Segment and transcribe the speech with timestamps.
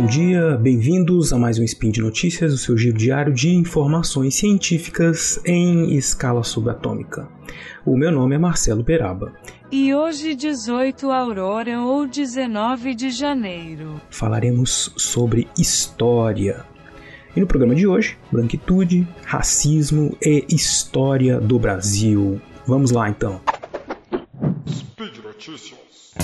[0.00, 4.36] bom dia, bem-vindos a mais um Spin de Notícias, o seu giro diário de informações
[4.36, 7.28] científicas em escala subatômica.
[7.84, 9.32] O meu nome é Marcelo Beraba.
[9.72, 16.64] E hoje, 18 Aurora ou 19 de janeiro, falaremos sobre história.
[17.34, 22.40] E no programa de hoje, branquitude, racismo e história do Brasil.
[22.64, 23.40] Vamos lá então.
[24.64, 26.14] Speed Notícias.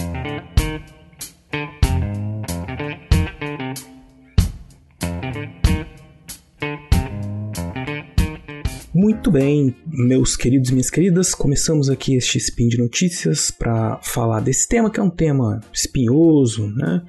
[9.05, 14.41] Muito bem, meus queridos e minhas queridas, começamos aqui este spin de notícias para falar
[14.41, 17.03] desse tema que é um tema espinhoso, né?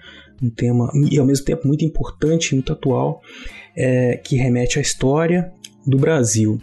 [0.44, 3.22] Um tema e ao mesmo tempo muito importante, muito atual,
[3.78, 5.54] é, que remete à história
[5.88, 6.60] do Brasil,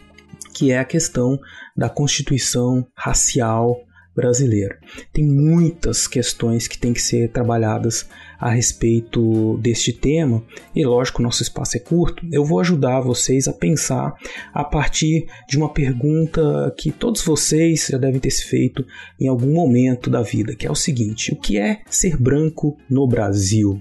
[0.52, 1.40] que é a questão
[1.74, 3.80] da constituição racial
[4.14, 4.78] brasileira.
[5.14, 8.06] Tem muitas questões que têm que ser trabalhadas
[8.42, 10.42] a respeito deste tema,
[10.74, 14.14] e lógico, nosso espaço é curto, eu vou ajudar vocês a pensar
[14.52, 18.84] a partir de uma pergunta que todos vocês já devem ter se feito
[19.20, 23.06] em algum momento da vida, que é o seguinte: o que é ser branco no
[23.06, 23.80] Brasil?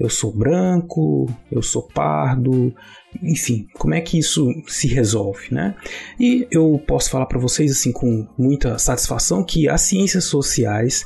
[0.00, 2.74] eu sou branco, eu sou pardo,
[3.22, 5.74] enfim, como é que isso se resolve, né?
[6.18, 11.04] E eu posso falar para vocês assim com muita satisfação que as ciências sociais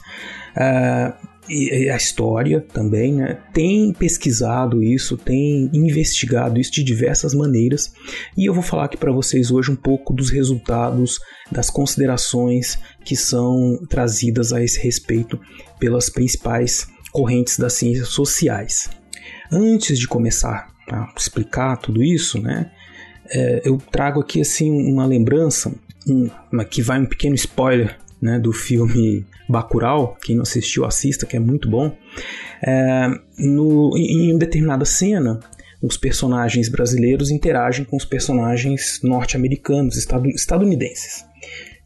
[0.57, 7.93] uh, e a história também, né, tem pesquisado isso, tem investigado isso de diversas maneiras,
[8.37, 11.21] e eu vou falar aqui para vocês hoje um pouco dos resultados,
[11.53, 15.39] das considerações que são trazidas a esse respeito
[15.79, 18.89] pelas principais correntes das ciências sociais.
[19.53, 22.71] Antes de começar a explicar tudo isso, né,
[23.31, 25.75] é, eu trago aqui assim uma lembrança,
[26.07, 26.29] um,
[26.71, 31.41] que vai um pequeno spoiler né, do filme Bacurau, quem não assistiu assista, que é
[31.41, 31.95] muito bom.
[32.63, 35.41] É, no, em determinada cena,
[35.83, 41.25] os personagens brasileiros interagem com os personagens norte-americanos, estadunidenses.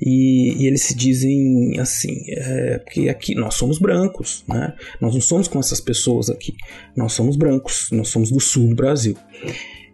[0.00, 4.74] E, e, eles se dizem assim, é, porque aqui nós somos brancos, né?
[5.00, 6.54] Nós não somos como essas pessoas aqui.
[6.96, 9.16] Nós somos brancos, nós somos do sul do Brasil.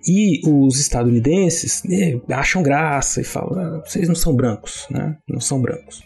[0.06, 5.16] E os estadunidenses né, acham graça e falam: ah, vocês não são brancos, né?
[5.26, 6.02] Não são brancos.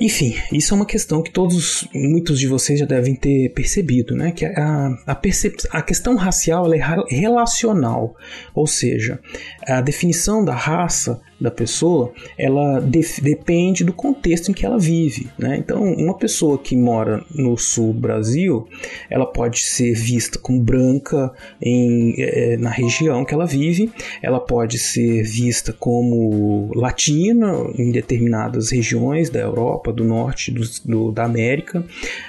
[0.00, 4.30] Enfim, isso é uma questão que todos, muitos de vocês já devem ter percebido, né?
[4.30, 8.14] Que a, a, percep a questão racial é relacional,
[8.54, 9.18] ou seja,
[9.66, 15.28] a definição da raça da pessoa, ela depende do contexto em que ela vive.
[15.38, 15.56] Né?
[15.58, 18.66] Então, uma pessoa que mora no sul do Brasil,
[19.08, 21.32] ela pode ser vista como branca
[21.62, 23.90] em, é, na região que ela vive,
[24.22, 31.12] ela pode ser vista como latina em determinadas regiões da Europa, do norte, do, do
[31.12, 31.84] da América.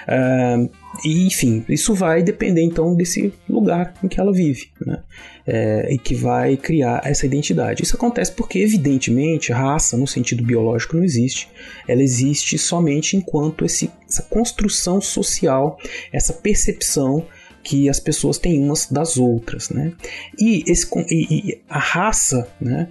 [0.07, 0.69] Uh,
[1.03, 5.03] e, enfim, isso vai depender então desse lugar em que ela vive, né?
[5.45, 7.81] É, e que vai criar essa identidade.
[7.81, 11.49] Isso acontece porque, evidentemente, raça, no sentido biológico, não existe.
[11.88, 15.77] Ela existe somente enquanto esse, essa construção social,
[16.13, 17.25] essa percepção
[17.63, 19.93] que as pessoas têm umas das outras, né?
[20.39, 22.88] E, esse, e, e a raça, né?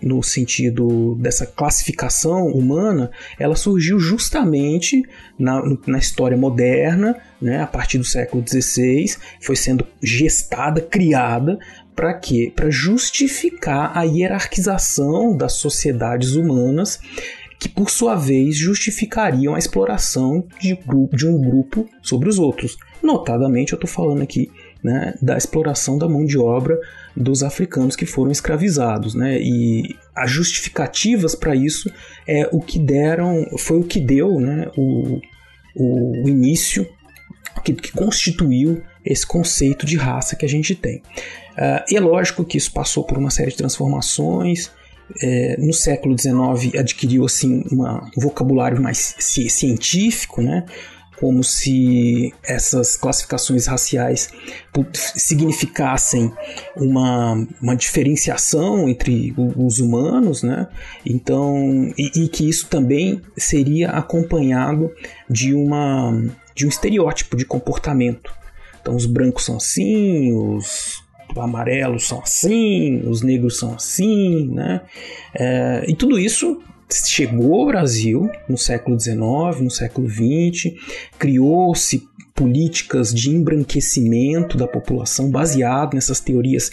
[0.00, 5.02] No sentido dessa classificação humana, ela surgiu justamente
[5.38, 11.58] na, na história moderna, né, a partir do século XVI, foi sendo gestada, criada
[11.94, 12.52] para quê?
[12.54, 17.00] Para justificar a hierarquização das sociedades humanas
[17.58, 20.78] que por sua vez justificariam a exploração de,
[21.12, 22.76] de um grupo sobre os outros.
[23.02, 24.48] Notadamente, eu estou falando aqui
[24.82, 26.78] né, da exploração da mão de obra
[27.16, 29.38] dos africanos que foram escravizados, né?
[29.40, 31.90] E as justificativas para isso
[32.26, 35.20] é o que deram, foi o que deu, né, o,
[35.76, 36.86] o início
[37.64, 40.98] que, que constituiu esse conceito de raça que a gente tem.
[40.98, 44.70] Uh, e é lógico que isso passou por uma série de transformações.
[45.22, 50.66] É, no século XIX adquiriu assim uma, um vocabulário mais científico, né?
[51.18, 54.30] Como se essas classificações raciais
[54.94, 56.32] significassem
[56.76, 60.68] uma, uma diferenciação entre os humanos, né?
[61.04, 64.92] Então, e, e, que isso também seria acompanhado
[65.28, 66.12] de uma
[66.54, 68.32] de um estereótipo de comportamento.
[68.80, 71.02] Então, os brancos são assim, os
[71.36, 74.80] amarelos são assim, os negros são assim, né?
[75.34, 79.18] É, e tudo isso chegou ao Brasil no século XIX,
[79.60, 80.74] no século XX,
[81.18, 86.70] criou-se políticas de embranquecimento da população baseado nessas teorias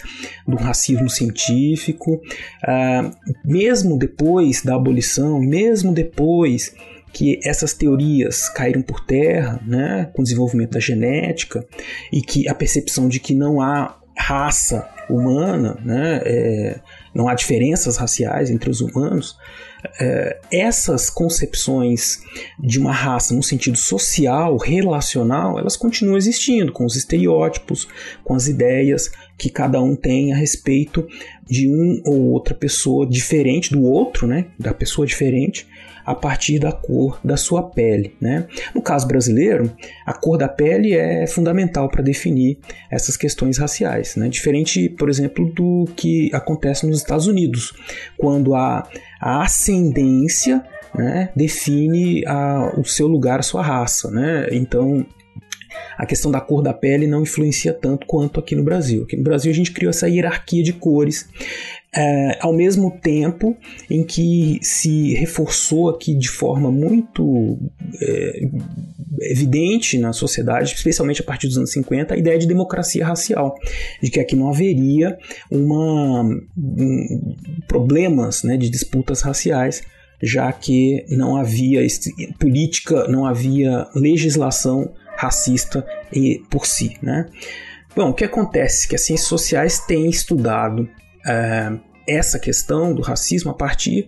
[0.48, 2.22] do racismo científico.
[2.64, 3.12] Uh,
[3.44, 6.76] mesmo depois da abolição, mesmo depois
[7.12, 11.66] que essas teorias caíram por terra, né, com o desenvolvimento da genética
[12.12, 16.80] e que a percepção de que não há raça humana, né, é,
[17.14, 19.38] não há diferenças raciais entre os humanos,
[20.00, 22.22] é, essas concepções
[22.60, 27.88] de uma raça no sentido social, relacional, elas continuam existindo, com os estereótipos,
[28.24, 31.08] com as ideias que cada um tem a respeito
[31.48, 35.68] de um ou outra pessoa diferente do outro, né, da pessoa diferente,
[36.06, 38.16] a partir da cor da sua pele.
[38.22, 38.48] Né?
[38.74, 39.72] No caso brasileiro,
[40.06, 42.60] a cor da pele é fundamental para definir
[42.92, 44.30] essas questões raciais, né?
[44.30, 47.74] diferente, por exemplo, do que acontece nos Estados Unidos,
[48.18, 48.88] quando a,
[49.20, 54.12] a ascendência né, define a, o seu lugar, a sua raça.
[54.12, 54.48] Né?
[54.52, 55.06] Então,
[55.98, 59.04] a questão da cor da pele não influencia tanto quanto aqui no Brasil.
[59.04, 61.28] Aqui no Brasil a gente criou essa hierarquia de cores
[61.96, 63.56] é, ao mesmo tempo
[63.90, 67.58] em que se reforçou aqui de forma muito
[68.02, 68.42] é,
[69.22, 73.56] evidente na sociedade, especialmente a partir dos anos 50, a ideia de democracia racial,
[74.04, 75.18] de que aqui não haveria
[75.50, 77.36] uma, um,
[77.66, 79.82] problemas né, de disputas raciais,
[80.22, 81.86] já que não havia
[82.40, 85.86] política, não havia legislação racista
[86.50, 86.98] por si.
[87.02, 87.26] Né?
[87.96, 88.88] Bom, o que acontece?
[88.88, 90.90] Que as ciências sociais têm estudado
[91.26, 91.72] é,
[92.08, 94.08] essa questão do racismo a partir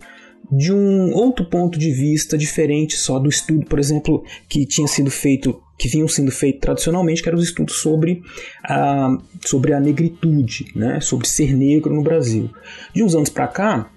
[0.52, 5.12] de um outro ponto de vista diferente só do estudo, por exemplo, que tinha sido
[5.12, 8.22] feito, que vinham sendo feito tradicionalmente, que eram os estudos sobre
[8.64, 12.50] a, sobre a negritude, né, sobre ser negro no Brasil.
[12.94, 13.92] De uns anos para cá,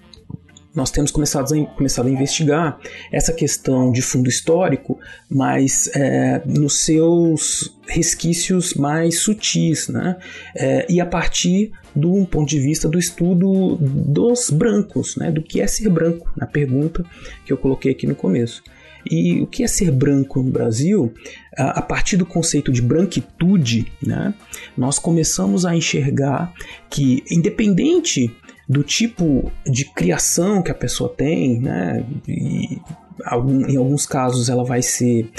[0.73, 2.79] nós temos começado a, começado a investigar
[3.11, 10.17] essa questão de fundo histórico, mas é, nos seus resquícios mais sutis, né?
[10.55, 15.29] É, e a partir do ponto de vista do estudo dos brancos, né?
[15.29, 17.03] do que é ser branco, na pergunta
[17.45, 18.63] que eu coloquei aqui no começo.
[19.09, 21.13] E o que é ser branco no Brasil?
[21.57, 24.33] A partir do conceito de branquitude, né,
[24.77, 26.53] nós começamos a enxergar
[26.89, 28.33] que, independente
[28.71, 32.05] do tipo de criação que a pessoa tem, né?
[32.25, 32.79] E
[33.67, 35.29] em alguns casos ela vai ser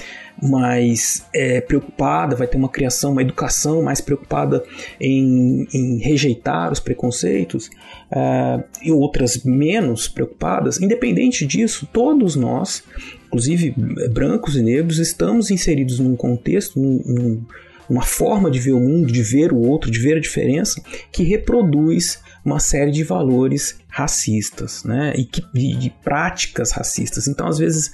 [0.40, 4.62] mais é, preocupada, vai ter uma criação, uma educação mais preocupada
[5.00, 7.68] em, em rejeitar os preconceitos,
[8.12, 10.80] uh, e outras menos preocupadas.
[10.80, 12.84] Independente disso, todos nós,
[13.26, 13.74] inclusive
[14.12, 17.42] brancos e negros, estamos inseridos num contexto, num, num,
[17.88, 20.80] uma forma de ver o mundo, de ver o outro, de ver a diferença,
[21.10, 25.12] que reproduz uma série de valores racistas, né?
[25.16, 27.28] E, que, de práticas racistas.
[27.28, 27.92] Então, às vezes,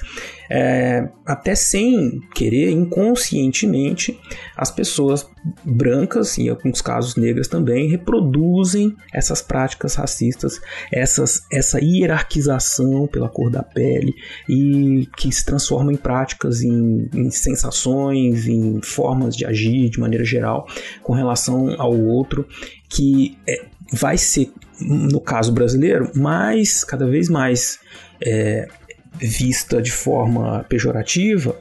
[0.48, 4.18] é, até sem querer, inconscientemente,
[4.56, 5.28] as pessoas
[5.64, 10.60] brancas, em alguns casos negras também, reproduzem essas práticas racistas,
[10.92, 14.14] essas, essa hierarquização pela cor da pele
[14.48, 20.24] e que se transformam em práticas, em, em sensações, em formas de agir de maneira
[20.24, 20.66] geral
[21.02, 22.46] com relação ao outro,
[22.88, 27.78] que é, vai ser, no caso brasileiro, mais, cada vez mais
[28.24, 28.68] é,
[29.14, 31.56] vista de forma pejorativa,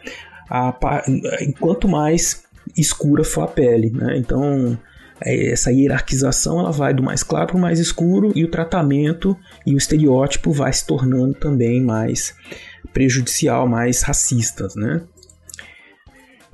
[0.50, 0.74] a,
[1.42, 2.44] enquanto mais
[2.76, 3.92] escura for a pele.
[3.92, 4.18] Né?
[4.18, 4.78] Então,
[5.22, 9.38] é, essa hierarquização ela vai do mais claro para o mais escuro e o tratamento
[9.66, 12.36] e o estereótipo vai se tornando também mais
[12.94, 15.02] prejudicial, mais racistas, né?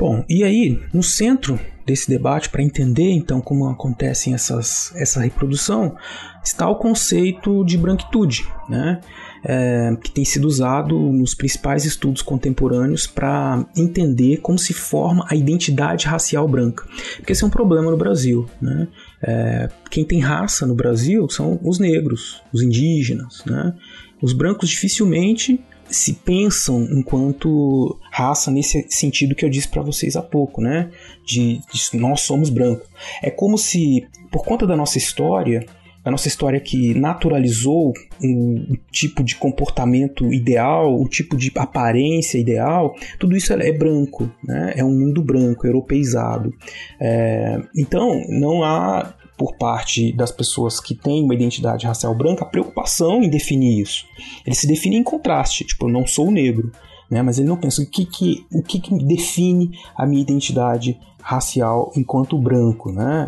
[0.04, 5.96] Bom, e aí, no centro desse debate, para entender então como acontece essas, essa reprodução,
[6.44, 9.00] está o conceito de branquitude, né?
[9.46, 15.38] É, que tem sido usado nos principais estudos contemporâneos para entender como se forma a
[15.38, 16.86] identidade racial branca.
[17.16, 18.46] Porque esse é um problema no Brasil.
[18.62, 18.90] Né?
[19.22, 23.44] É, quem tem raça no Brasil são os negros, os indígenas.
[23.46, 23.74] Né?
[24.22, 30.22] Os brancos dificilmente se pensam enquanto raça nesse sentido que eu disse para vocês há
[30.22, 30.90] pouco, né?
[31.26, 32.88] De, de, nós somos brancos.
[33.22, 35.66] É como se, por conta da nossa história,
[36.06, 42.94] a nossa história que naturalizou um tipo de comportamento ideal, o tipo de aparência ideal,
[43.18, 44.74] tudo isso é, branco, né?
[44.76, 46.54] É um mundo branco, europeizado.
[47.00, 52.48] É, então, não há por parte das pessoas que têm uma identidade racial branca a
[52.48, 54.06] preocupação em definir isso.
[54.46, 56.72] Ele se define em contraste, tipo, eu não sou negro,
[57.12, 57.22] né?
[57.22, 61.92] mas ele não pensa o que, que, o que, que define a minha identidade racial
[61.94, 63.28] enquanto branco, né?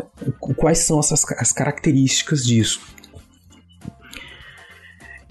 [0.56, 2.80] quais são essas, as características disso.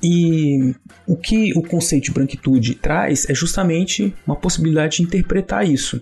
[0.03, 0.75] E
[1.07, 5.99] o que o conceito de branquitude traz é justamente uma possibilidade de interpretar isso.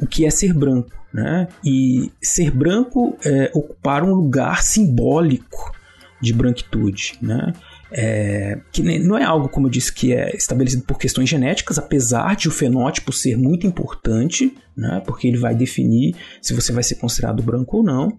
[0.00, 1.01] O que é ser branco?
[1.12, 1.48] Né?
[1.64, 5.72] E ser branco é ocupar um lugar simbólico
[6.20, 7.18] de branquitude.
[7.20, 7.52] Né?
[7.92, 12.34] é, que não é algo, como eu disse, que é estabelecido por questões genéticas, apesar
[12.34, 16.94] de o fenótipo ser muito importante, né, porque ele vai definir se você vai ser
[16.94, 18.18] considerado branco ou não.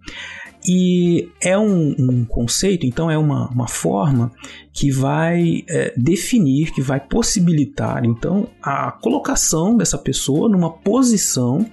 [0.65, 4.31] E é um, um conceito, então é uma, uma forma
[4.71, 11.65] que vai é, definir, que vai possibilitar então a colocação dessa pessoa numa posição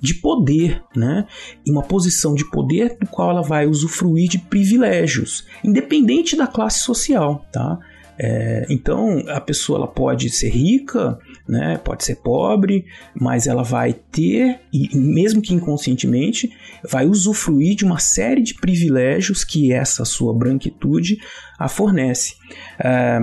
[0.00, 1.26] de poder, né?
[1.66, 6.80] Em uma posição de poder no qual ela vai usufruir de privilégios, independente da classe
[6.80, 7.78] social, tá?
[8.18, 13.92] É, então a pessoa ela pode ser rica, né, pode ser pobre, mas ela vai
[13.92, 16.50] ter, e mesmo que inconscientemente,
[16.88, 21.18] vai usufruir de uma série de privilégios que essa sua branquitude
[21.58, 22.34] a fornece.
[22.78, 23.18] É,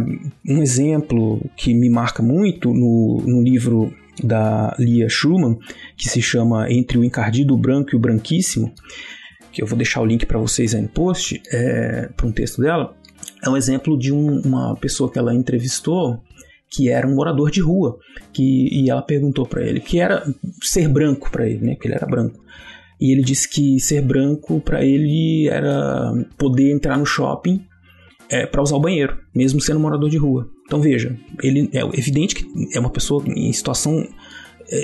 [0.48, 3.94] um exemplo que me marca muito no, no livro
[4.24, 5.58] da Lia Schumann,
[5.96, 8.74] que se chama Entre o Encardido Branco e o Branquíssimo,
[9.52, 12.62] que eu vou deixar o link para vocês aí no post, é, para um texto
[12.62, 12.96] dela,
[13.44, 16.22] é um exemplo de um, uma pessoa que ela entrevistou
[16.70, 17.98] que era um morador de rua,
[18.32, 20.24] que, e ela perguntou para ele que era
[20.62, 22.40] ser branco para ele, né, que ele era branco.
[23.02, 27.66] E ele disse que ser branco para ele era poder entrar no shopping
[28.30, 30.50] é, para usar o banheiro, mesmo sendo morador de rua.
[30.66, 34.06] Então veja, ele é evidente que é uma pessoa em situação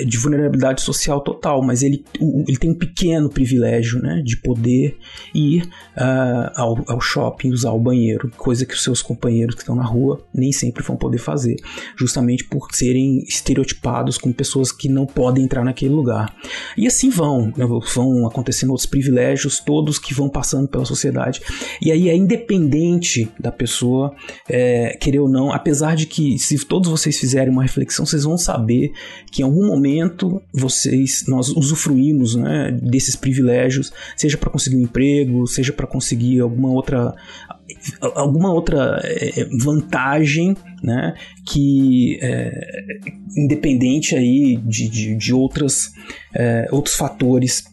[0.05, 2.03] de vulnerabilidade social total, mas ele,
[2.47, 4.97] ele tem um pequeno privilégio né, de poder
[5.33, 5.63] ir
[5.95, 9.83] uh, ao, ao shopping, usar o banheiro, coisa que os seus companheiros que estão na
[9.83, 11.55] rua nem sempre vão poder fazer,
[11.97, 16.35] justamente por serem estereotipados como pessoas que não podem entrar naquele lugar.
[16.77, 21.41] E assim vão, né, vão acontecendo outros privilégios, todos que vão passando pela sociedade.
[21.81, 24.15] E aí é independente da pessoa
[24.49, 28.37] é, querer ou não, apesar de que se todos vocês fizerem uma reflexão, vocês vão
[28.37, 28.91] saber
[29.31, 29.74] que em algum momento
[30.53, 36.69] vocês nós usufruímos né, desses privilégios, seja para conseguir um emprego, seja para conseguir alguma
[36.69, 37.13] outra
[38.15, 41.15] alguma outra é, vantagem né,
[41.47, 42.51] que é,
[43.35, 45.91] independente aí de, de, de outras,
[46.33, 47.63] é, outros fatores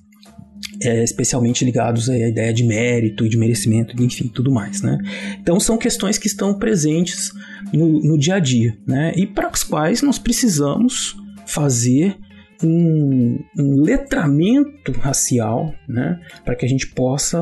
[0.83, 4.99] é, especialmente ligados à ideia de mérito e de merecimento, enfim, tudo mais, né?
[5.41, 7.31] Então são questões que estão presentes
[7.73, 9.13] no, no dia a dia, né?
[9.17, 12.17] E para as quais nós precisamos fazer
[12.63, 17.41] um, um, letramento racial, né, para que a gente possa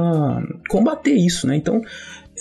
[0.69, 1.57] combater isso, né?
[1.57, 1.83] Então,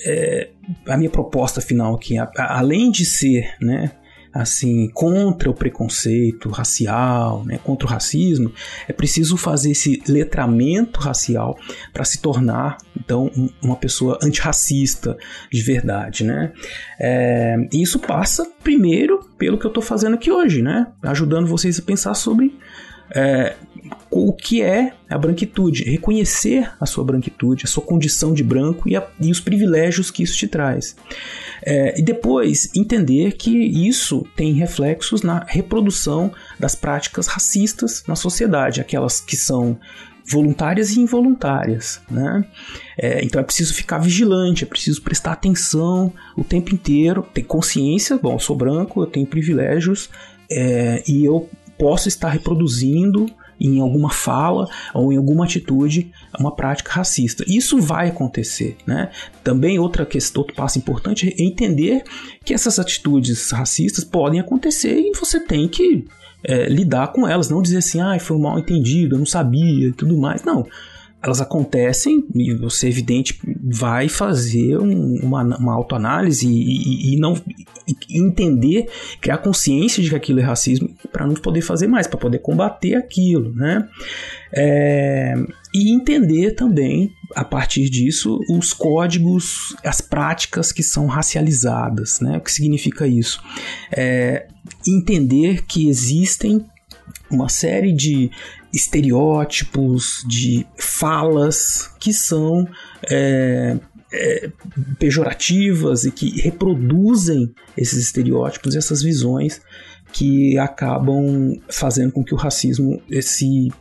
[0.06, 0.50] é,
[0.88, 3.92] a minha proposta final aqui, a, a, além de ser, né,
[4.34, 8.52] assim contra o preconceito racial, né, contra o racismo,
[8.88, 11.58] é preciso fazer esse letramento racial
[11.94, 13.32] para se tornar então
[13.62, 15.18] uma pessoa antirracista
[15.52, 16.52] de verdade, né?
[17.00, 20.88] É, isso passa primeiro pelo que eu estou fazendo aqui hoje, né?
[21.04, 22.58] Ajudando vocês a pensar sobre
[23.16, 23.56] é,
[24.10, 28.96] o que é a branquitude, reconhecer a sua branquitude, a sua condição de branco e,
[28.96, 30.96] a, e os privilégios que isso te traz.
[31.64, 38.82] É, e depois entender que isso tem reflexos na reprodução das práticas racistas na sociedade,
[38.82, 39.78] aquelas que são
[40.30, 42.46] voluntárias e involuntárias, né?
[42.96, 48.16] É, então é preciso ficar vigilante, é preciso prestar atenção o tempo inteiro, ter consciência,
[48.18, 50.08] bom, eu sou branco, eu tenho privilégios
[50.52, 53.26] é, e eu posso estar reproduzindo
[53.60, 57.44] em alguma fala ou em alguma atitude uma prática racista.
[57.48, 59.10] Isso vai acontecer, né?
[59.44, 62.04] Também outra questão, outro passo importante é entender
[62.44, 66.06] que essas atitudes racistas podem acontecer e você tem que
[66.44, 69.88] é, lidar com elas, não dizer assim, ah, foi um mal entendido, eu não sabia
[69.88, 70.44] e tudo mais.
[70.44, 70.66] Não
[71.22, 77.36] elas acontecem e você, evidente, vai fazer um, uma, uma autoanálise e, e, e não
[77.88, 78.88] e entender,
[79.20, 82.96] criar consciência de que aquilo é racismo para não poder fazer mais, para poder combater
[82.96, 83.88] aquilo, né?
[84.54, 85.34] É,
[85.74, 92.38] e entender também, a partir disso, os códigos, as práticas que são racializadas, né?
[92.38, 93.42] O que significa isso?
[93.92, 94.48] É,
[94.88, 96.66] entender que existem
[97.30, 98.30] uma série de
[98.74, 102.68] estereótipos, de falas que são
[103.10, 103.78] é,
[104.12, 104.52] é,
[104.98, 109.62] pejorativas e que reproduzem esses estereótipos, essas visões
[110.12, 113.72] que acabam fazendo com que o racismo se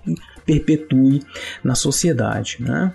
[0.44, 1.22] perpetue
[1.64, 2.58] na sociedade.
[2.60, 2.92] Né?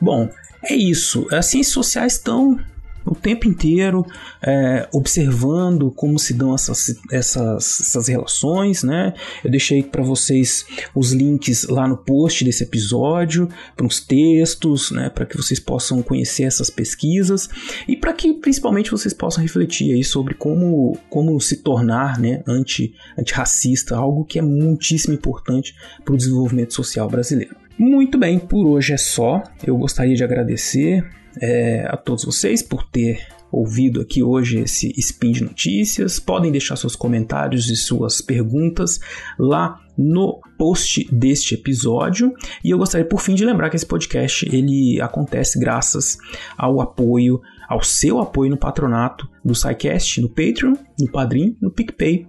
[0.00, 0.28] Bom,
[0.64, 1.26] é isso.
[1.30, 2.58] As ciências sociais estão
[3.06, 4.04] o tempo inteiro
[4.42, 9.14] é, observando como se dão essas, essas, essas relações, né?
[9.44, 15.08] Eu deixei para vocês os links lá no post desse episódio, para uns textos, né?
[15.08, 17.48] Para que vocês possam conhecer essas pesquisas
[17.86, 22.42] e para que principalmente vocês possam refletir aí sobre como, como se tornar, né?
[22.46, 27.54] Anti, antirracista, algo que é muitíssimo importante para o desenvolvimento social brasileiro.
[27.78, 29.42] Muito bem, por hoje é só.
[29.64, 31.06] Eu gostaria de agradecer
[31.40, 36.18] é, a todos vocês por ter ouvido aqui hoje esse Spin de Notícias.
[36.18, 39.00] Podem deixar seus comentários e suas perguntas
[39.38, 42.32] lá no post deste episódio.
[42.62, 46.18] E eu gostaria, por fim, de lembrar que esse podcast ele acontece graças
[46.56, 52.26] ao apoio, ao seu apoio no patronato do SciCast, no Patreon, no Padrim, no PicPay.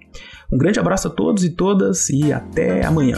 [0.52, 3.18] Um grande abraço a todos e todas e até amanhã.